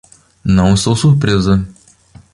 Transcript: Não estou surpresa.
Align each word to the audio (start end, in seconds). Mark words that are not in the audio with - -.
Não 0.43 0.73
estou 0.73 0.95
surpresa. 0.95 1.63